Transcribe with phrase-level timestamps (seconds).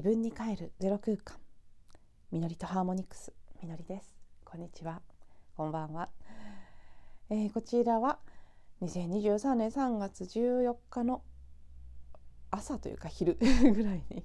[0.00, 1.36] 自分に帰るゼロ空間。
[2.32, 3.34] みのりとハーモニクス。
[3.62, 4.16] みのりです。
[4.46, 5.02] こんにちは。
[5.54, 6.08] こんばんは、
[7.28, 8.18] えー、こちらは
[8.80, 11.20] 2023年3月14日の
[12.50, 13.36] 朝というか昼
[13.74, 14.24] ぐらいに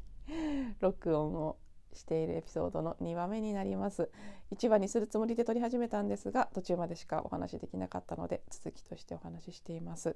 [0.79, 1.57] 録音を
[1.95, 4.09] しているエピソードの2話目になります。
[4.53, 10.15] 1話にするつもりで撮り始めたんですが途中までしかお話しできなかったので続きとしてお話ししています。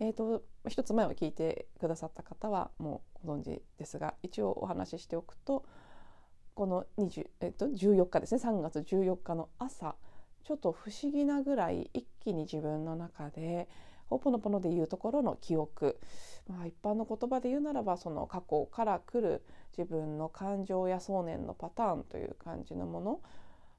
[0.00, 5.64] えーと、一つ前を聞いてくださった方はもうご存知ですが一応お話ししておくと
[6.54, 8.40] この20、えーと、14日ですね。
[8.42, 9.96] 3月14日の朝
[10.44, 13.68] ちょっと不思議なぐらい一気に自分の中で
[14.14, 15.98] ほぽのぽのでいうところの記憶、
[16.46, 19.42] まあ、一般の言葉で言うならばその過去から来る
[19.76, 23.20] 自分の感情や想念のパターンという感じのもの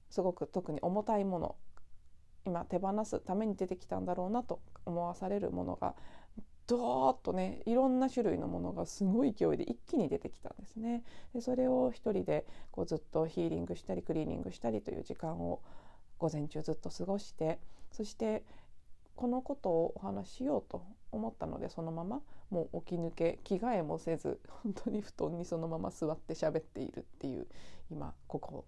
[0.09, 1.55] すごく特に重たいもの
[2.45, 5.95] 今手放すために出てきたんだろうなと思わされるものが
[6.67, 11.03] ドーッとねいろんな種類のものがすごい勢いで一気に出てきたんですね。
[11.33, 15.61] でそれを一人でこうずっとヒーリングしたりクリーニングしたりという時間を
[16.17, 17.59] 午前中ずっと過ごして
[17.91, 18.43] そして
[19.15, 27.47] このことをお話ししようと思ったのでそのままもう起き抜け着替えもせず本当に布団にそのまま座って喋っているっていう
[27.89, 28.65] 今ここ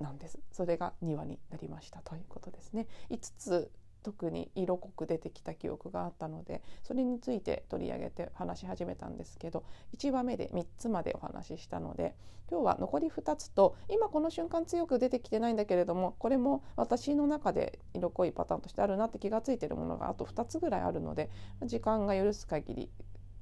[0.00, 0.38] なんです。
[0.52, 2.86] それが2話になりましたということですね。
[3.10, 3.70] 5つ
[4.06, 9.64] 特に色濃く出てきた記憶があったのでそれについて取り上げて話し始めたんですけど
[9.98, 12.14] 1話目で3つまでお話ししたので
[12.48, 21.28] 今日は残り2つと今この瞬間強く出てきてないんだけれどもこれも私の中で色濃いパターンとしてあるなって気が付いてるものがあと2つぐらいあるので
[21.64, 22.90] 時間が許す限り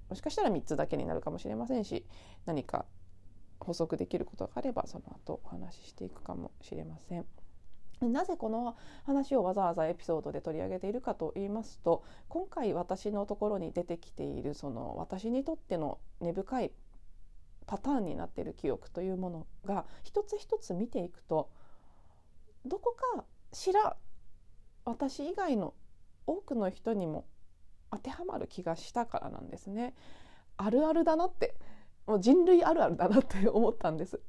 [0.09, 2.07] もしかしたら3つだけになるかもしれませんし
[2.47, 2.87] 何か
[3.61, 7.44] 補足できることがあればその後お話ししていくかもしれません。
[8.13, 16.73] なぜこの話をわざわざエピソードで取り上げているかと言いますと今回私のところに出てきているその私にとっての根深い
[17.67, 21.51] パターンになっている記憶というものが一つ一つ見ていくと
[22.67, 23.97] どこかしら
[24.85, 25.75] 私以外の
[26.27, 27.27] 多くの人にも
[27.91, 29.95] 当てはまる気がしたからなんですね。
[30.57, 31.55] あるあるだなって
[32.07, 34.21] もう人類あるあるだなって思ったんです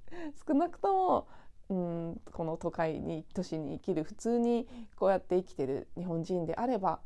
[0.47, 1.27] 少なくとも
[1.69, 6.99] うんこの都会に都市に生きる普通にこうやって生きてる日本人であれば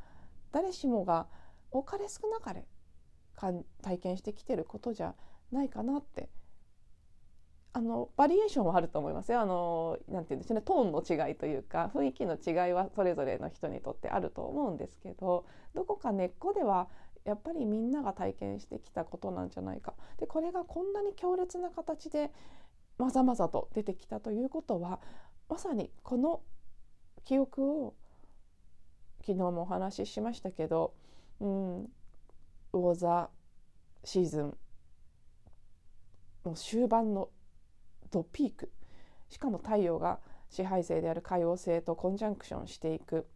[0.51, 1.27] 誰しもが
[1.71, 2.65] 多かれ少なかれ
[3.81, 5.15] 体験してきてることじゃ
[5.51, 6.29] ないかなって。
[7.71, 9.39] あのバリエーションはあると思いますよ。
[9.41, 10.61] あのなんて言うんでしょうね。
[10.63, 15.45] トーンの違いというか雰囲気の違いはそれぞれの人にとってあると思うんですけど
[15.75, 16.89] どこか根っこでは
[17.25, 19.93] やっぱりみんなが体験してきたことなんじゃないか。
[20.17, 22.31] でこれがこんなに強烈な形で
[22.99, 24.99] まざまざと出てきたということは
[25.47, 26.41] まさにこの
[27.23, 27.95] 記憶を
[29.21, 30.93] 昨日もお話ししましたけど、
[31.39, 31.89] うん、
[32.71, 33.29] 魚座
[34.03, 34.57] シーズン
[36.45, 37.29] の終盤の
[38.11, 38.71] ドピーク。
[39.29, 43.27] しかも太陽が支配性である海王星とコンジャンクションしていく。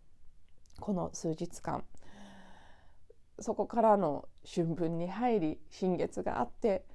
[0.80, 1.84] この数日間。
[3.40, 6.86] そこからの春分に入り新月があって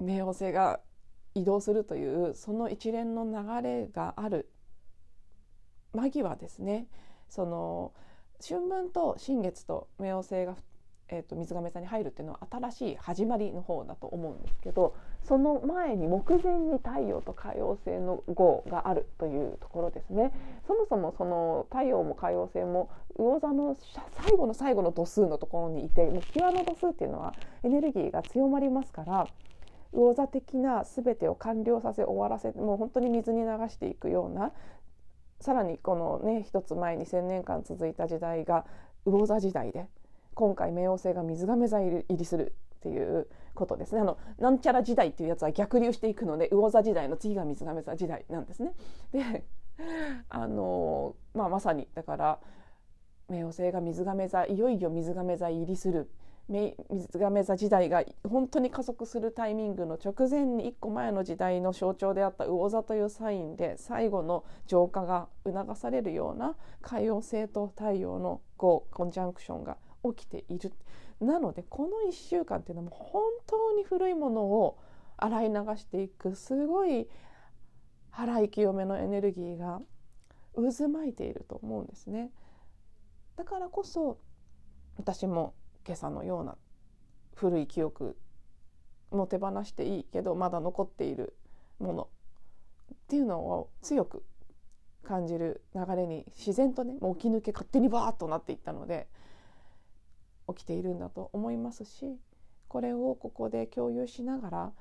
[0.00, 0.80] 冥王星が
[1.40, 4.50] 移動するというその一連の流れがある。
[5.94, 6.86] 間際ですね。
[7.28, 7.92] その
[8.46, 10.56] 春分と新月と冥王星が
[11.10, 20.32] えーと、水亀座に入るっていうのは新しい始まりの方だと思うんですけどその前に目前に太陽と海王星の号があるというところですね。
[20.66, 23.76] そもそもその太陽も海王星も魚座の
[24.22, 29.26] 最後の最後の度数のところにいてもう際の度数っていうのはエネルギーが強まりますから
[29.92, 34.52] 魚座的な全てを完了させ終わらせもう本当に水に流していくような
[35.40, 38.64] さらにこのね一つ前に1,000年間続いた時代が
[39.04, 39.86] 魚座時代で
[40.34, 48.72] 今回冥王星が水亀座入りするっていうことですねあのなんちゃら時代っていうやつは逆流していくので魚座時代の次が水亀座時代なんですね。
[49.12, 49.44] で
[50.28, 52.38] あの、まあ、まさにだから
[53.30, 56.10] 冥王星が水亀座いよいよ水亀座入りする
[56.48, 70.72] 水亀座時代が本当に加速するタイミングの直前に1個前の時代の象徴であった魚座というサインで最後の浄化が促されるような海王星と太陽のコンジャンクションが起きている
[71.20, 74.78] なのでこの1週間っていうのはも本当に古いものを
[75.18, 77.08] 洗い流していくすごい
[78.12, 79.80] 払い清めのエネルギーが
[80.54, 82.30] 渦巻いていると思うんですね。
[83.36, 84.18] だからこそ
[84.96, 85.54] 私も
[85.88, 86.54] 今朝のような
[87.34, 88.18] 古い記憶
[89.10, 91.34] も手放していいけどまだ残っている
[91.78, 92.08] もの
[92.92, 94.22] っていうのを強く
[95.02, 99.08] 感じる流れに自然とねもう起き抜け勝手にバーッとなっていったので
[100.46, 102.18] 起きているんだと思いますし
[102.68, 104.72] これをここで共有しながら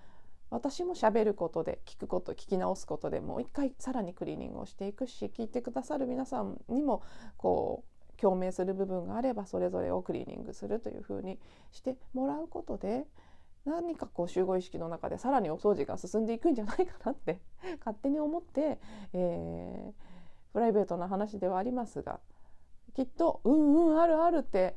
[0.50, 7.02] 私も喋ることで聞くこと聞き直すことでもう一回さらにクリーニングをしていくし聞いてくださる皆さんにも
[7.38, 11.40] こう共鳴する部分があればそれぞれをクリーニングするというふうに
[11.72, 13.06] してもらうことで
[13.66, 17.40] 何かこう集合意識の中でさらにお掃除が進んでいくんじゃないかなって
[17.80, 18.80] 勝手に思って、
[19.14, 22.20] えー、プライベートな話ではありますが
[22.94, 24.76] きっと「うんうんあるある」って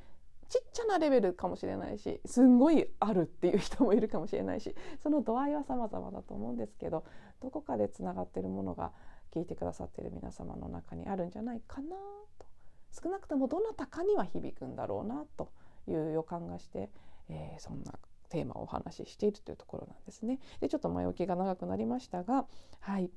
[0.51, 7.05] ちっちゃなレベルかもしれないしすんごいあるっていう人もいるかもしれないし その度合いは様々だと思うんですけど
[7.39, 8.93] どこかでつながってるものが
[9.31, 11.97] 聞いてくださってる皆様の中にあるんじゃないかな
[12.41, 12.47] と
[12.93, 15.51] 少なくともどなたかには響くんだろうなと
[15.87, 16.91] いう予感がして、
[17.29, 17.95] えー、そんな
[18.29, 20.39] テーマをお話ししているというところなんですね。
[20.61, 22.47] でちょっと前置きが長くなりましたが、
[22.81, 23.11] はい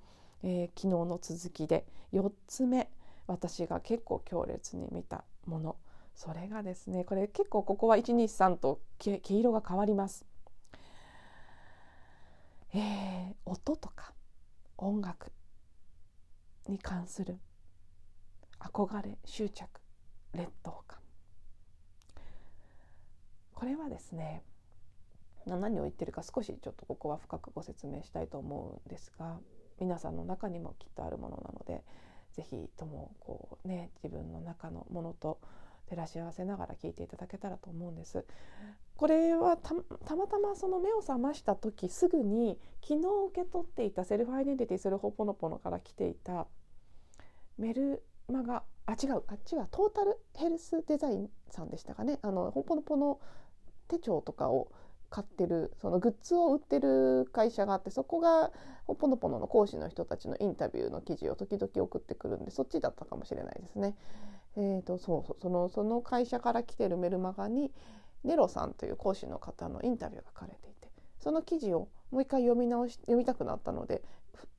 [0.43, 2.89] えー、昨日の続きで4つ目
[3.27, 5.77] 私が結構強烈に見たもの
[6.15, 10.25] それがですねこれ結構ここは123と毛色が変わります。
[12.75, 14.13] えー、音とか
[14.77, 15.31] 音楽
[16.67, 17.37] に関する
[18.63, 19.67] 憧れ執着
[20.33, 20.99] 劣等感
[23.53, 24.43] これはですね
[25.45, 29.37] 何を言ってるか少しちょっとここは深くご説明したいと思うんですが
[29.79, 31.83] 皆さんの中にもきっとあるものなので
[32.33, 35.39] 是非ともこうね自分の中のものと
[35.89, 38.25] 照らし合わせながら聞いていただけたらと思うんです。
[38.95, 46.47] これはたまたまその目を覚ました時すぐに昨日受け取っていたセルフアイデンティティするほぽのぽのから来ていた
[47.57, 53.19] メルマガあ違うあっちはトータルヘルスデザインさんでしたかねあのほぽのぽの
[53.87, 54.71] 手帳とかを
[55.09, 58.51] 買ってるそのグッズを売ってる会社があってそこが
[58.85, 63.95] ほぽのぽのの講師の人たちのインタビューの記事を時々送ってくるんでそっちだったかもしれないですね。
[64.55, 67.71] えーと、そうそうそのその会社から来てるメルマガに
[68.23, 74.03] ネロさんという講師の方のインタビューが書かれていてその記事をもう一回読み直し読みたくなったので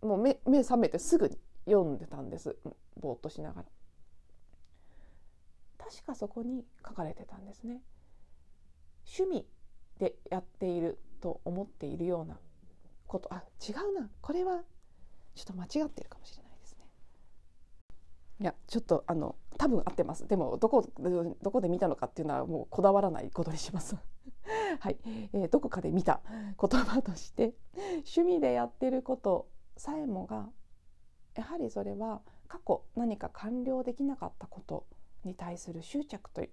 [0.03, 2.57] もう目目覚めてすぐに読んでたんです
[3.01, 3.69] ぼーっとしながら。
[5.79, 7.83] 確かそこに書かれてたんですね。
[9.19, 9.47] 趣味
[9.99, 12.39] でやっていると思っているような
[13.07, 14.63] ことあ違うなこれは
[15.35, 16.87] ちょっと間違ってるかもしれないですね。
[18.41, 20.89] いやちょっとあの多分合ってますでもどこ
[21.43, 23.97] どこで見たのかっていうのはもうこだわらないことにします。
[24.81, 24.99] はい、
[25.33, 26.21] えー、どこかで見た
[26.61, 30.51] 言葉として趣味でやってることさえもが
[31.35, 34.87] やはりそれは過去何か完了できなかったこと
[35.25, 36.51] に対する執着という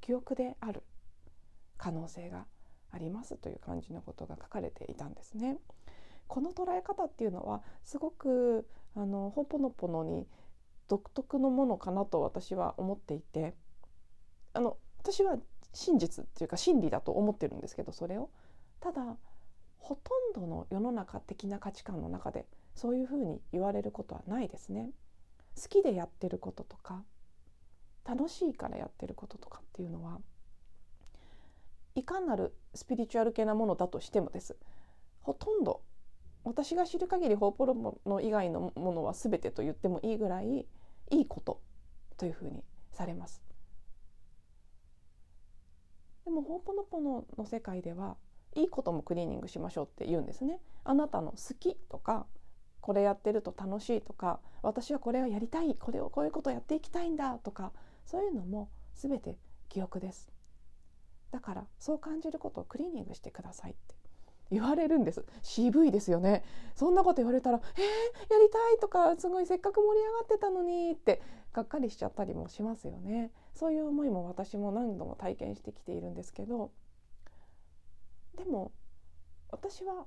[0.00, 0.82] 記憶である
[1.76, 2.46] 可能性が
[2.90, 5.58] ありますという感じのことが書かれていたんですね。
[6.28, 10.26] この捉え方っていうのはすごくあのほぽのぽのに
[10.88, 13.54] 独特のものかなと私は思っていて
[14.54, 15.36] あの私は
[15.72, 18.30] 真実っていうか真理だと思ってるんですけどそれを
[18.80, 19.16] ただ
[19.78, 24.90] ほとんどの世の中的な価値観の中でそういうふうに言われることはないですね。
[25.60, 27.04] 好きでやってることとか
[28.04, 30.20] 楽しいからやってることとかっていうのは
[31.94, 34.56] いかなるスピリチュアル系なものだとしてもです
[35.20, 35.82] ほとんど
[36.44, 40.66] 私が知る限りホーポロモの以外のものは全てと言ってもいいぐらい
[41.10, 41.60] いいこと
[42.16, 43.42] というふうにされます。
[46.24, 48.16] でもホーポノポノの世界では
[48.54, 50.60] いいこともクリーニングしましょうって言うんですね。
[50.84, 52.26] あなたの好きとか
[52.82, 57.72] これやってると楽しいとか私はこれをやりたいこれをこういうことをやっていきたいんだとか
[58.04, 59.36] そういうのも全て
[59.68, 60.30] 記憶です。
[61.30, 63.94] だからそう感じることをクリーニングしてくださいって
[64.50, 65.24] 言われるんです。
[65.40, 66.44] 渋いですよね。
[66.74, 71.22] そんなこと言われたら「えー、やりたい」とかすごいせっかく盛り上がってたのにって
[71.52, 73.30] がっかりしちゃったりもしますよね。
[73.54, 76.70] そういう思いも私も何度も体験してきているんですけど
[78.36, 78.72] でも
[79.50, 80.06] 私は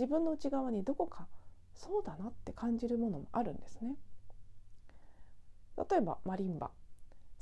[0.00, 1.26] 自分の内側にどこか
[1.74, 3.96] そうだなって感じるものもあるんですね。
[5.76, 6.70] 例えばマリンバ。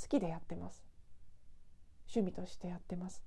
[0.00, 0.84] 好きでやってます。
[2.12, 3.22] 趣味としてやってます。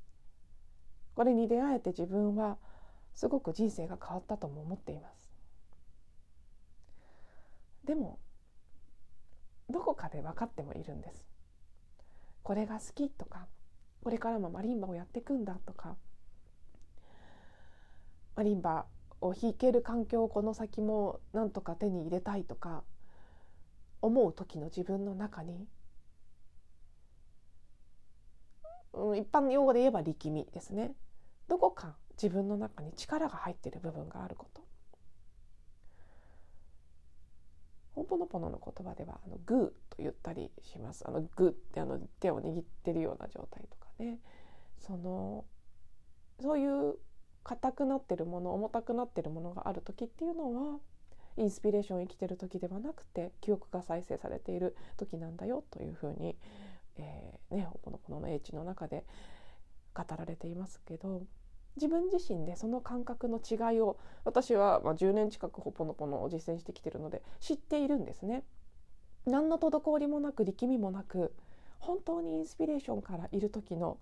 [1.15, 2.57] これに出会えて自分は
[3.13, 5.31] すごく人生が変わったとも思っています。
[7.85, 8.19] でも
[9.69, 11.25] どこかで分かってもいるんです。
[12.43, 13.47] これが好きとか
[14.03, 15.95] これからもマリンバをやっていくんだとか。
[18.35, 18.85] マリンバ
[19.21, 22.83] を弾ける環境をこの先もなんとか手に入れたいとか
[24.01, 25.67] 思う時の自分の中に
[28.93, 30.93] うん、一般用語で言えば力みですね。
[31.47, 34.61] どこか自分の中に力が入っている部分があること。
[37.93, 41.07] ほんぽのぽのの言葉ではあのグーと言ったりします。
[41.07, 44.19] あのグーってあの手を握ってるような状態とかね。
[44.79, 45.45] その
[46.39, 46.95] そういう
[47.43, 50.79] 硬くなってるもの重たくなってるものがある時っていうのは
[51.37, 56.35] インスピレーション生きてる時ではなくて記憶が再生されている時なんだよというふうに、
[56.97, 59.05] えー、ねほぽのぽの英知の中で
[59.93, 61.23] 語られていますけど
[61.77, 68.43] 自分自身でその感覚の違いを私はま10年近くほぽのぽのを実践してきてるので知っているんですね。
[69.25, 71.33] 何の滞りもなく力みもなく
[71.79, 73.97] 本当にインスピレーションからいる時の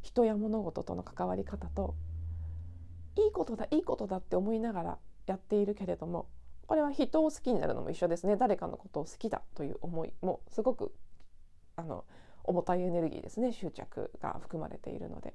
[0.00, 1.94] 人や物事との関わり方と
[3.16, 6.28] いいことだいいことだって思いながらやっているけれども
[6.66, 8.36] これは人を好きになるのも一緒ですね。
[8.36, 10.94] 誰かのことを好きだという思いもすごく
[11.76, 12.04] あの
[12.44, 13.52] 重たいエネルギーですね。
[13.52, 15.34] 執着が含まれているので。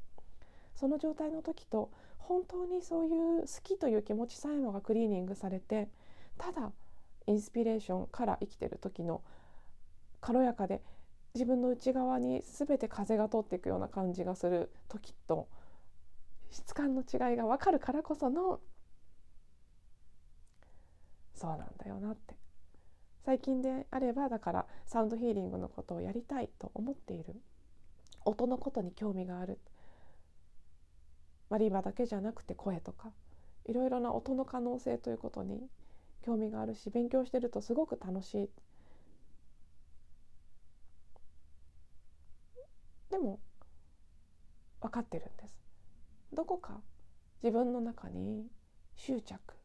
[0.77, 5.89] その状態の時と本当にそういう好きという気持ちさえもがクリーニングされて
[6.37, 6.71] ただ
[7.25, 9.21] インスピレーションから生きてる時の
[10.21, 10.83] 軽やかで
[11.33, 15.47] 自分の内側に全て風が通っていくような感じがする時と
[16.49, 18.59] 質感の違いが分かるからこその
[21.33, 22.35] そうなんだよなって。
[23.23, 27.35] 最近であればだからサウンドヒーリングのことをやりたいと思っている。
[28.25, 29.59] 音のことに興味がある。
[31.49, 33.11] マリンバだけじゃなくて声とか。
[33.65, 35.69] いろいろな音の可能性ということに
[36.21, 38.49] 興味があるし勉強してるとすごく楽しい。
[43.09, 43.39] でも
[44.81, 45.46] 分かってるんです
[46.33, 46.81] どこか
[47.43, 48.47] 自分の中に
[48.95, 49.55] 執着。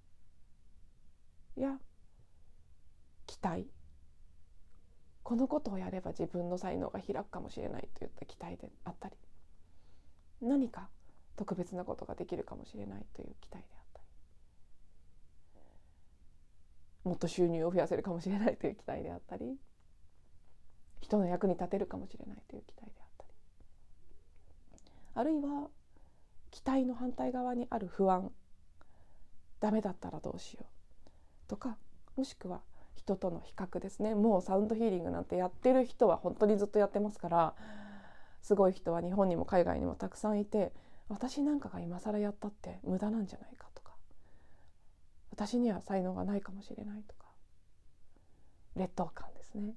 [1.56, 1.78] や
[3.26, 3.66] 期待。
[5.22, 9.14] このことをやれば自分の才能が開くかもしれないといった期待であったり
[10.40, 10.88] 何か
[11.36, 14.06] 特別なことができるかもしれないという期待であったり
[17.04, 19.56] もっと収入を増やせるかもしれないという期待であったり
[21.00, 23.30] 人の役に立てるかもしれないという期待であったり
[25.14, 25.68] あるいは
[26.52, 28.30] 期待の反対側にある不安
[29.58, 31.76] ダメだったらどうしようとか
[32.14, 32.60] もしくは
[32.94, 34.14] 人との比較ですね。
[34.14, 37.54] もうサウンドヒーリングなんてやってる人は本当にずっとやってますから
[38.42, 40.72] すごい人は日本にも海外にもたくさんいて
[41.08, 43.94] 私なんかが今更やったって無駄なんじゃないかとか
[45.30, 47.26] 私には才能がないかもしれないとか
[48.76, 49.74] 劣等感ですね。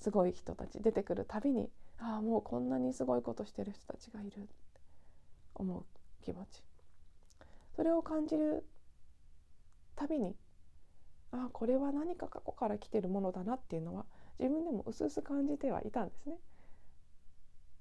[0.00, 4.48] すごい人たち出てくるたびにああもうこんなにすごいことしてる人たちがいるって
[5.54, 5.84] 思う。
[6.26, 6.62] 気持ち。
[7.76, 8.66] それを感じる
[9.94, 10.34] たびに
[11.30, 14.06] あこれは何か過去から来てるものだなっていうのは
[14.38, 16.36] 自分でも薄々感じてはいたんですね。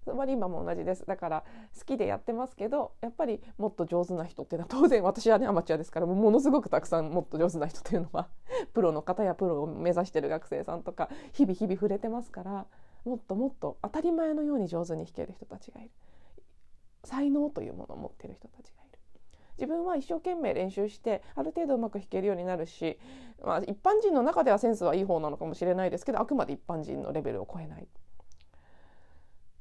[0.03, 1.03] つまり今も同じです。
[1.07, 1.43] だから
[1.75, 8.29] 好きでやってますけどやっぱりもっと上手な人っていうのは 当然私はねアマチュアですからものすごくたくさんもっと上手な人っていうのは
[8.73, 12.67] プロの方やプロを目指してる学生さんとか日々日々触れてますから
[13.05, 15.91] もっともっと当たり前のように上手に弾ける人たちがいる。
[17.05, 19.00] 才能というものを持っている人たちがいる。
[19.57, 23.00] 自分は一生懸命練習してある程度うまく弾けるようになるし、
[23.43, 27.88] まあ、一般人の中ではセンスはいい方なのかもしれないですけどあくまで一般人のレベルを超えない。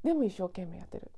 [0.03, 1.11] でも一生懸命やってる。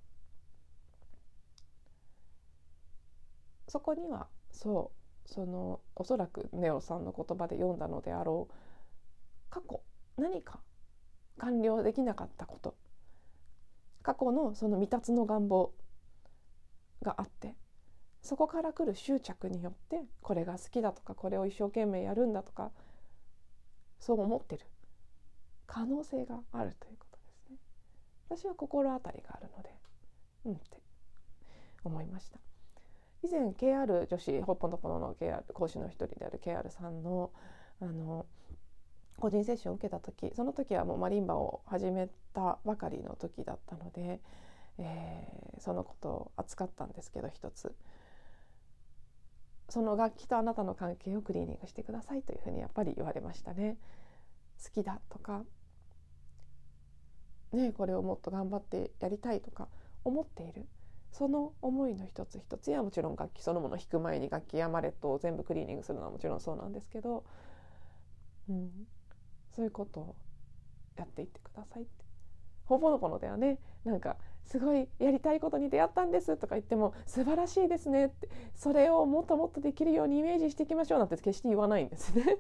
[3.67, 4.91] そこにはそ
[5.25, 8.53] うそのおそらくネオさんの言葉で読んだのであろう
[9.50, 9.81] 過去
[10.15, 10.62] 何か
[11.38, 12.75] 完了できなかったこと。
[14.03, 15.74] 過去のその未達の願望。
[17.04, 17.56] があって
[18.22, 22.72] そこから来る執着によってこれが好きだとかこれを一生懸命やるんだとか
[24.00, 24.66] そう思ってる
[25.66, 27.58] 可能性があるということですね。
[28.30, 29.70] 私は心当たりがあるので
[30.46, 30.82] うんって
[31.84, 32.39] 思いました。
[33.24, 37.32] 以前 KR 女子ほっぽのぽのの KR 講師の一人である KR さんの
[37.82, 38.25] あの
[39.20, 44.20] 個人セッションを受けた時その時はもうマリンバを始めたばかりの時だったので、
[44.79, 47.75] えー、そのことを扱ったんですけど一つ
[49.69, 53.77] その楽器とあなたの関係をクリーニングしてくださいというふうにやっぱり言われましたね。
[54.63, 55.43] 好きだとか、
[57.51, 59.67] ね、これをもっと頑張ってやりたいとか
[60.03, 60.67] 思っている
[61.12, 67.24] その思いの一つ一つやもちろん楽器そのもの弾く前に楽器やマレットを全部クリーニングするのはもちろんそうなんですけど、
[68.50, 68.72] うん、
[69.55, 70.15] そういうことを
[70.96, 72.05] やっていってくださいって。
[72.65, 74.17] ほぼのこのではねなんか
[74.48, 82.38] すごいやりたいことに出会ったんですとか言っても素晴らしいですねってそれをもっともっとできるようにイメージしていきましょうなんて決して言わないんですね。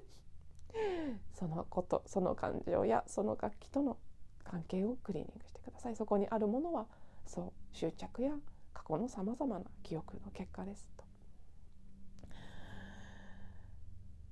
[1.35, 3.97] そのことその感情やその楽器との
[4.45, 6.87] 関係をクリーニングしてくださいそこにあるものは
[7.25, 8.31] そう執着や
[8.73, 11.03] 過去のさまざまな記憶の結果ですと。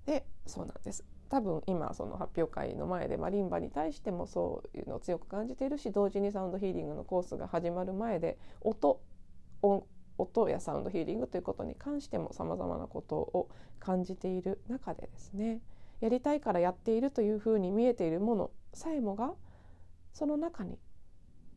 [0.05, 9.01] でそうなんです多分今その発表会の前でマリンバに対してもそういうのを強く感じているし同時にサウンドヒーリングのコースが始まる前で音
[9.62, 9.86] 音
[10.17, 15.60] 音やサウンドヒーリングということに関してもさまざまなことを感じている中でですね。
[16.01, 19.34] やりたいからやっているというふうに見えているものさえもが
[20.13, 20.77] その中に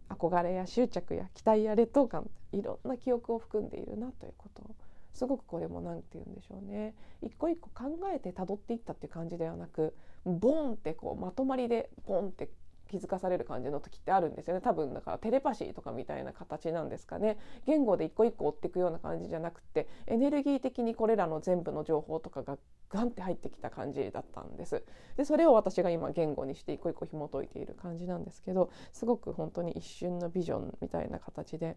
[0.08, 4.74] 憧れや執着や期待や劣等感いろんな記憶を含んでいるなということを
[5.12, 6.94] すごくこれも何て言うんでしょうね。
[7.22, 12.50] 一個一個考えて辿っていったっていう感じではなくボンってこうまとまりでボンって
[12.88, 14.62] 気づかされる感じの時ってあるんですよね。
[14.62, 17.38] 多分だからテレパシーとかみたいな形なんですかね。
[17.66, 22.56] 言語で一個一個追っていくような感じじゃなくてエネルギー的にこれらの全部の情報とかが
[22.88, 24.82] ガンって入ってきた感じだったんです。
[25.16, 31.76] でそれを私が今言語にして一個一個紐解いている感じなんですけどすごく本当に一瞬のビジョンみたいな形で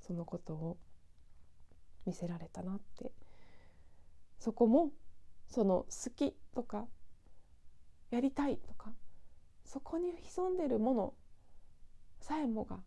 [0.00, 0.76] そのことを
[2.06, 3.12] 見せられたなって
[4.38, 4.90] そこも
[5.48, 6.86] その好きとか
[8.10, 8.92] やりたいとか
[9.64, 11.14] そこに潜んでるもの
[12.20, 12.78] さえもが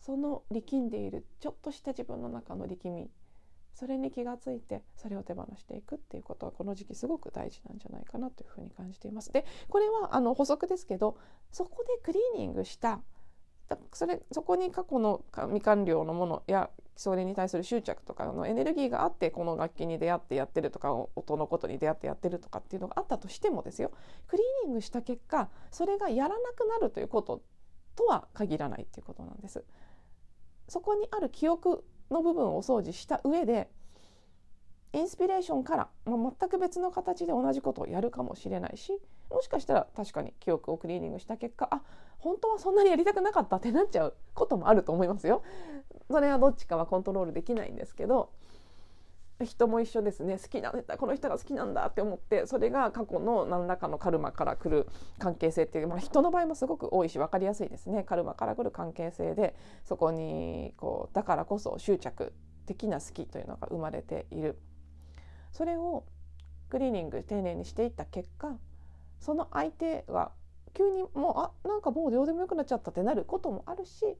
[0.00, 3.10] その力んでいるちょっとした自分の中の力み
[3.74, 9.32] それに気がついてそれを手放していくっていうことはこの時期すごく大事なんじゃないかなというふうに感じています。
[9.32, 11.18] でこれはあの補足ですけど
[11.52, 13.00] そこでクリーニングした
[13.92, 23.92] それそこに過去の未完了のものやそれに対する執着とかのエネルギーがあってこの楽器に出会ってやってるとか音のことに出会ってやってるとかっていうのがあったとしてもですよ
[24.26, 27.42] クリーニングした結果それがやらなくなるということ
[27.94, 29.64] とは限らないっていうことなんです。
[30.68, 33.70] そこにある記憶の部分をお掃除した上で
[34.92, 38.92] インスピレーションから、まあ、全く別の形で同じことをやるかもしれないし
[39.30, 41.82] もしかしたら確かに記憶をクリーニングした結果あ
[42.18, 45.42] 本当はそんなにやりたくなかったってなっちゃうこともあると思いますよ。
[46.10, 48.30] それはどっちかはコントロールできないんですけど
[49.44, 50.38] 人も一緒ですね。
[50.38, 54.86] 好きなこの人が好きなんだって思ってそれが過去の何らかのカルマから来る
[55.18, 58.02] 関係性っていう、まあ、人の場合もすごく多いし分かりやすいですね。
[58.02, 62.32] カルマから来る関係性でそこにこうだからこそ執着
[62.64, 64.58] 的な好きというのが生まれている。
[65.52, 66.04] それを
[66.70, 68.56] クリーニング丁寧にしていった結果
[69.20, 70.32] その相手が
[70.72, 74.16] 急にもうあなんかもうどうでもよくなっちゃったってなることもあるし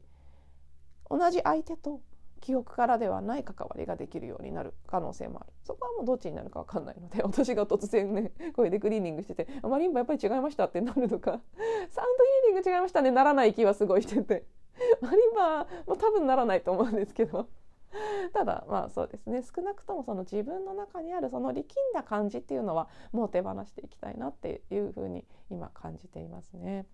[1.11, 2.01] 同じ相手と
[2.41, 5.53] 記憶からではない関わりができるようになる可能性もある。
[5.65, 11.41] そこはもうどっちになるか分かんないので私が突然ね声でクリーニングしてて「あマリンバやっぱり違いました」ってなるのか
[11.91, 14.45] 「サウンドヒーリング違いましたね」ならない気はすごいしてて。
[15.01, 17.49] マリンバも多分ならないと思うんですけど。
[18.35, 19.43] ただまあそうですね。
[19.43, 26.87] 少なくともその自分の中にあるその力んだ感じっていうのはもう手放していきたいなっていうふうに今感じていますね。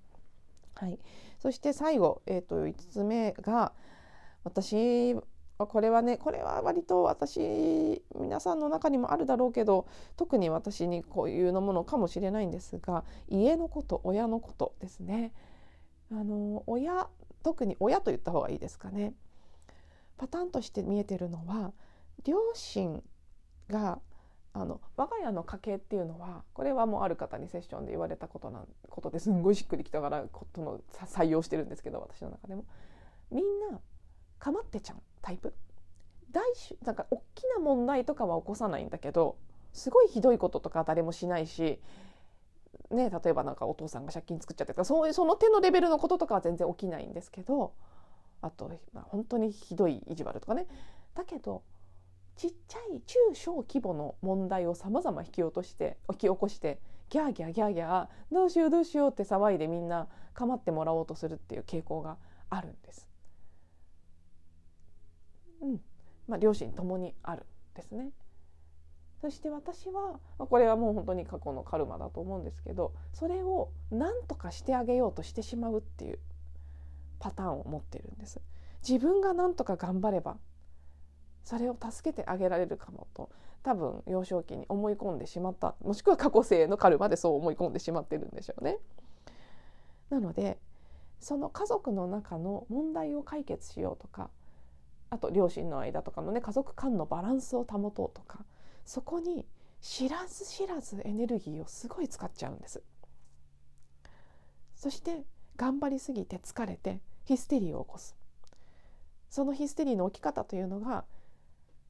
[0.74, 0.98] はい、
[1.38, 3.72] そして最後、えー、と5つ目が
[4.44, 5.16] 私
[5.58, 15.32] これはねこれは割と私皆さんの中にもあるだろうけど特に私にこういうのものかもしれないんですが家のこと親のことですね。
[16.10, 17.08] あの親
[17.42, 19.14] 特に親と言った方がいいですかね。
[20.18, 21.72] パターンとして見えてるのは
[22.24, 23.02] 両親
[23.68, 24.00] が
[24.54, 32.66] あの我が家の家系っていうのはこれはもうある方にセッションで言われたことなんことですんごいしっくりきたからことの採用してるんですけど私の中でも
[33.30, 33.80] みんな
[34.42, 35.54] かまってちゃうタイプ
[36.32, 36.42] 大
[36.84, 39.36] なんか大きな問題とかは起こさないんだけど
[39.72, 41.78] すごいひどいこととか誰もしないし、
[42.90, 47.72] ね、例えばなんかお父さんが借金作っちゃってとかそういうその手のレベルのこととかは全然起きないんですけど
[48.40, 50.66] あと、まあ、本当にひどい意地悪とかね
[51.14, 51.62] だけど
[52.34, 62.16] ちっちゃい中小規模の問題をさまざま引き落として引き起こしてギャーギャーギャーギャーどうしようどうしようって騒いでみんな構ってもらおうとするっていう傾向が
[62.50, 63.11] あるんです。
[65.62, 65.80] うん
[66.28, 68.10] まあ、両親ともにあるですね。
[69.20, 76.18] そして私はこれはもう本当に過去のカルマだと思うんですけどそれを何とかしてあげようとしてしまうっていう
[77.20, 78.40] パターンを持ってるんです
[78.86, 80.38] 自分が何とか頑張れば
[81.44, 83.30] それを助けてあげられるかもと
[83.62, 88.78] 多分幼少期に思い込んでしまったもしくは過去生のカルマでそう思い込んでしまってるんでしょうね。
[90.10, 90.58] なので
[91.20, 94.30] その家族の中の問題を解決しようとか
[95.12, 98.46] あと両親の間とかのね家族間のバランスを保とうとか
[98.86, 99.44] そこに
[99.82, 102.82] 知らず知らずエネルギーをすごい使っちゃうんです。
[104.74, 105.22] そして
[105.56, 108.16] 頑張りすぎて疲れてヒステリーを起こす。
[109.28, 111.04] そのヒステリーの起き方というのが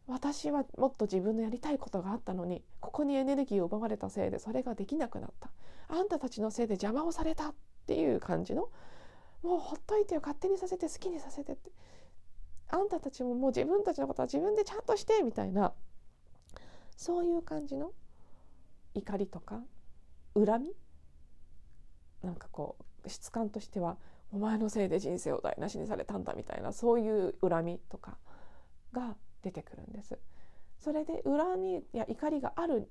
[0.09, 5.53] 私はもっと自分のやりたいことがあったのにここにエネルギーを奪われたせいでそれができなくなった。
[5.87, 7.55] あんたたちのせいで邪魔をされたっ
[7.87, 8.69] ていう感じの
[9.45, 11.71] もうほっといてよ勝手にさせて好きにさせてって。
[12.73, 15.73] あんたたちももう自分たちのことは自分でちゃんとしてみたいな
[16.97, 17.93] そういう感じの
[18.95, 19.61] 怒りとか
[20.35, 20.73] 恨み？
[22.23, 23.99] なんかこう質感としては
[24.33, 28.17] お前のせいで人生を台無しにされたんだみたいなそういう恨みとか
[28.93, 30.19] が出てくるんです。
[30.79, 32.91] それで恨みや怒りがある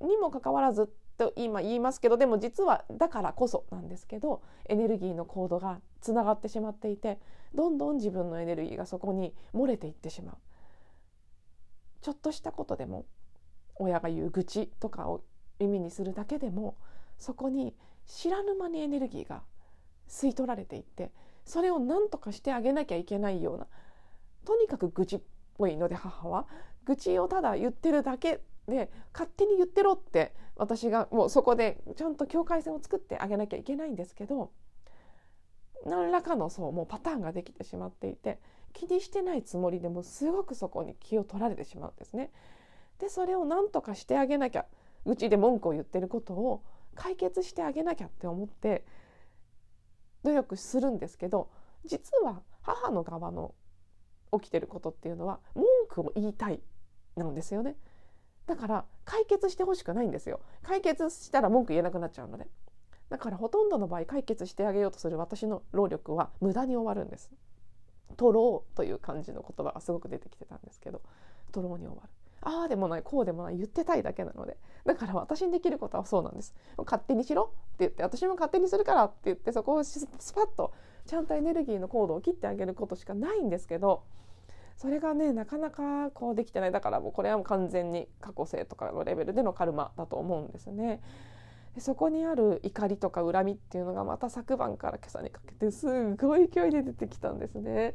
[0.00, 7.18] にもかかわらずと今言いますけどでも実はだからこそなんですけどエネルギーのコードがつながってしまっていて
[7.54, 10.36] どんどん自分のエネルギーがそこに漏れていってしまう。
[12.02, 13.06] ちょっとしたことでも
[13.76, 15.22] 親が言う愚痴とかを
[15.60, 16.76] 耳にするだけでも
[17.18, 17.74] そこに
[18.06, 19.42] 知らぬ間にエネルギーが
[20.08, 21.12] 吸い取られていって
[21.44, 23.66] それを何とかしてあげなきゃいけないような
[24.44, 25.20] とにかく愚痴っ
[25.56, 26.46] ぽいので母は
[26.84, 34.50] 愚痴をただ言ってるだけで勝手に言ってろって私がもうそこでちゃんと境界線を作ってあげなきゃいけないんですけど
[35.86, 38.38] 何らかのそうもうパターンができてしまっていて
[38.72, 42.30] 気にしてないつもりでもすごくそこに気を取られてしまうんですね。
[42.98, 44.66] でそれを何とかしてあげなきゃ
[45.04, 46.62] うちで文句を言ってることを
[46.94, 48.84] 解決してあげなきゃって思って
[50.22, 51.50] 努力するんですけど
[51.84, 53.54] 実は母の側の
[54.32, 56.60] 起きてることっていうのは文句を言いたい
[57.16, 57.76] なんですよね。
[58.46, 60.40] だから解決してほしくないんですよ。
[60.62, 62.46] 解決したら文句言えなくなっちゃうので。
[63.12, 67.30] だからほとんどの場合解決してあげようとする私の労力は無駄に終わるんです。
[68.16, 71.02] 取ろうという感じの言葉がすごく出てきてたんですけど
[71.52, 72.08] 取ろうに終わる。
[72.40, 80.72] ああでもないこうでもない言ってたいだけなのでだから私にできることはそうなんです勝手にしろって言って私も勝手にするからって言ってそこをスパッと
[81.06, 84.02] ちゃんとエネルギーのコードを切ってあげることしかないんですけど
[84.76, 91.00] それがねなかなかこうできてないだからもうこれはもう完全に過去性とかのレベルでのカルマだと思うんですね。
[91.78, 97.94] そこにある怒りとか恨みっていうのがまた昨晩から今朝にかけてすごい勢いで出てきたんですね。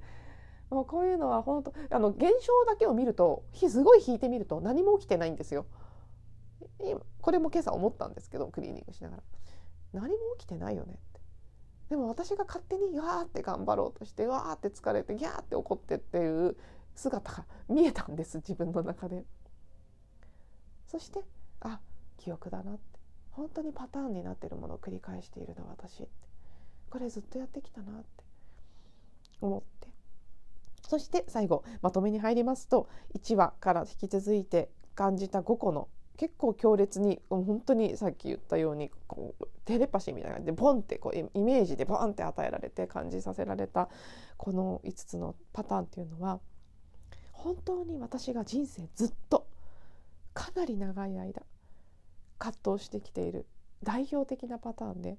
[0.69, 5.65] もうこういうのは本当あの現象だけを見るとすごい引いてみると何も起きてないんですよ。
[7.21, 9.23] これも今朝思ったんですけどクリーニングしながら
[9.93, 11.21] 何も起きてないよねって
[11.89, 16.57] でも私が勝手にわーって頑張ろうとしてわーって疲れてギャーって怒ってっていう
[16.95, 19.23] 姿が見えたんです自分の中で
[20.87, 21.23] そして
[21.61, 21.79] あ
[22.17, 22.96] 記憶だなって
[23.37, 26.07] 本当にパターンになってるものを繰り返しているの私。
[26.89, 28.23] これずっとやってきたなって。
[29.41, 29.87] 思って。
[30.81, 43.89] そして最後まとめに入りますと1話から引き続いて感じた5個の結構強烈に本当にさっき言ったようにこうテレパシーみたいな感じでボンってこうイメージでボンって与えられて感じさせられた
[44.37, 46.39] この5つのパターンっていうのは
[47.33, 49.45] 本当に私が人生ずっと
[50.33, 51.43] かなり長い間
[52.37, 53.45] 葛藤してきている。
[53.83, 55.17] 代表的なパターンで。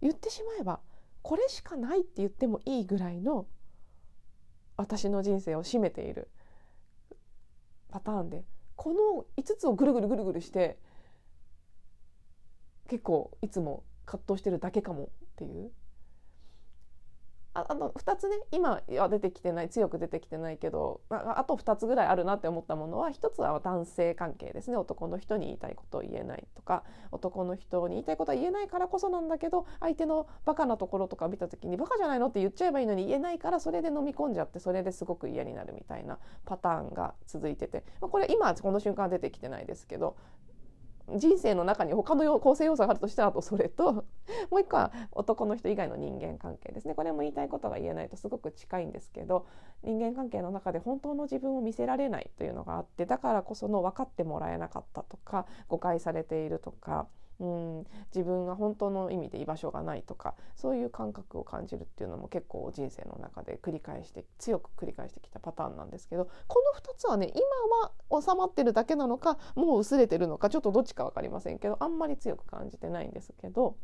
[0.00, 0.80] 言ってしまえば
[1.22, 3.46] これしかないって言ってもいいぐらいの
[4.76, 6.28] 私の人生を占めている。
[7.90, 8.44] パターンで。
[8.76, 10.78] この5つをぐるぐるぐるぐるして
[12.88, 15.70] 結構いつも葛藤してるだけかもっていう。
[17.54, 18.36] ああの2つね。
[18.50, 24.76] 今は出てきてない強く出てきてないけどあと2つぐらいあるなって思ったものは1つは男性関係ですね。
[24.76, 40.16] 男の人に言いたいことを言えないとか男の人に言いたいことは言えないからこそなんだけど相手のバカなところとか見た時にバカじゃないのって言っちゃえばいいのに言えないからそれで飲み込んじゃってそれですごく嫌になるみたいなパターンが続いてて、まあ、これ今この瞬間出てきてないですけど
[41.18, 43.92] 人生の中に他の構成要素があるとしたらあとそれと
[44.50, 46.94] もう一個は男の人以外の人間関係ですね。
[46.94, 49.46] これも言いたいことが言えないとすごく近いんですけど
[49.82, 57.06] 人間関係の中で本当の自分を見せられないというのがあってだからこその分かってもらえなかったとか誤解されているとか
[57.40, 67.42] うん自分が本当の意味で居場所がないとかそういう感覚を感じるっていうのも結構人生の中で繰り返して強く繰り返してきたパターンなんですけどこの2つはね今
[68.12, 73.76] は収まってるだけなのかもう薄れてるのかちょっとどっちか分かりませんけどあんまり強く感じてないんですけど。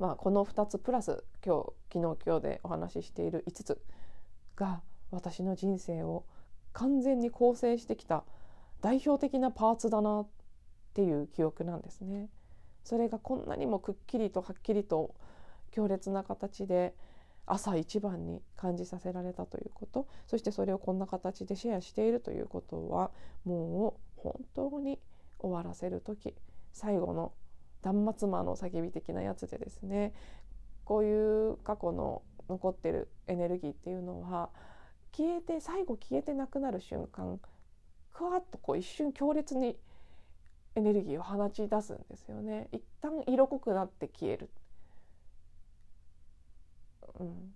[0.00, 3.80] まあ、この2つプラス今日昨日今日でお話ししている5つ
[4.56, 6.24] が私の人生を
[6.72, 8.24] 完全に構成してきた
[8.80, 10.26] 代表的なパーツだな
[10.94, 12.28] っていう記憶なんですね。
[12.84, 15.12] それがこんなにもくっきりとはっきりと
[15.72, 16.94] 強烈な形で
[17.46, 20.06] 朝一番に感じさせられたということ。
[20.28, 23.10] そしてそれをこんな形でシェアしているということは
[23.44, 25.00] もう本当に
[25.40, 26.36] 終わらせる時。
[26.72, 27.32] 最後の
[27.82, 30.14] 断末魔の叫び的なやつでですね。
[30.84, 34.50] こういう過去の残ってるエネルギーっていうのは
[35.16, 37.40] 消えて最後消えてなくなる瞬間
[38.10, 39.76] ふわっとこう一瞬強烈に
[40.76, 42.68] エネルギーを放ち出すんですよね。
[42.72, 44.50] 一旦色濃くなって消える、
[47.20, 47.54] うん、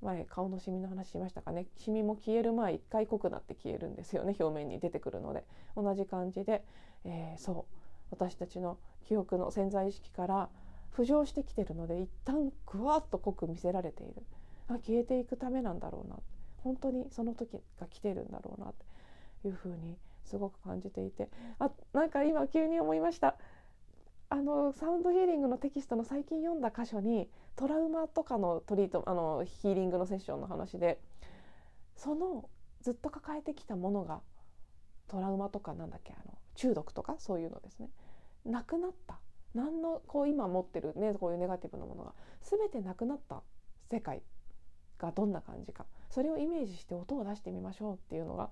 [0.00, 1.66] 前顔のシミの話しましたかね。
[1.76, 4.34] シミも消える前一回濃くなって消えるんですよね。
[4.38, 5.44] 表面に出てくるので。
[5.76, 6.64] 同じ感じで、
[7.04, 7.74] えー、そう。
[8.10, 10.48] 私たちの記憶の潜在意識から
[10.96, 14.22] 浮上してきてるので一旦ぐわっと濃く見せられている。
[14.68, 16.16] あ消えていくためなんだろうな。
[16.64, 18.74] 本当にその時が来てるんだろうなっ
[19.42, 21.30] ていうふうにすごく感じていて。
[21.58, 23.36] あなんか今急に思いました。
[24.28, 31.00] あのサウンドヒーリングのテキストの最近読んだ箇所にトラウマとかのトリートあのヒーリングのセッションの話で
[31.94, 34.20] そのずっと抱えてきたものが
[35.06, 37.88] トラウマとかなんだっけあの中毒とかそういうのですね。
[38.44, 39.18] なくなった。
[39.54, 42.12] 何のこう今持ってるねこういうネガティブなものが
[42.42, 43.42] 全てなくなった。
[43.90, 44.22] 世界
[44.98, 45.86] がどんな感じか。
[46.10, 48.50] それをイメージして音を出してみましょうっていうのが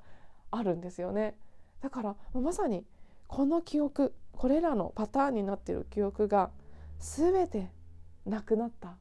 [0.51, 1.37] あるんですよね。
[1.85, 2.83] だからまさに
[3.27, 6.51] この記憶これらのパターンになっている記憶が
[6.99, 7.71] 全て
[8.25, 8.97] なくなった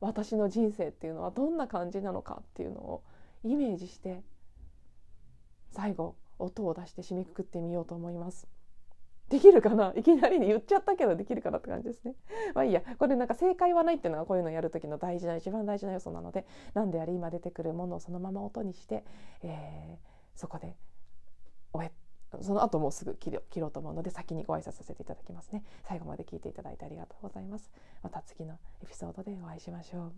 [0.00, 3.02] 私の人生っていうのはどんな感じなのかっていうのを
[3.44, 4.22] イメージして
[5.72, 8.48] 最後音を出して締めくくってみようと思います。
[9.28, 9.92] できるかな？
[9.94, 12.14] いきなりに言っちゃったけどできるかなって感じですね。
[12.54, 19.04] まあいいやこれなんか正解はないっていうのがこういうのやる時の大事な一番大事な要素なので何であれ今出てくるものをそのまま音にして、
[19.42, 20.74] えー、そこで
[21.74, 22.01] 終え
[22.40, 25.62] その後もうすぐ切ろうと思うので先にご挨拶させていただきますね。
[25.84, 27.70] 最後まで聞いていただいてありがとうございます。
[28.02, 30.12] また次のエピソードでお会いしましょう。